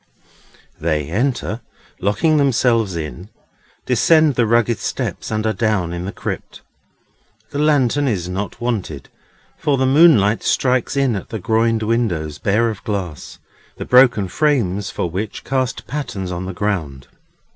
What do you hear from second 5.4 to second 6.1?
are down in